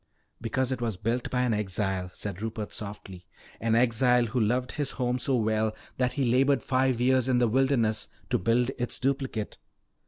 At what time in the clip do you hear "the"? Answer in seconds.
7.37-7.47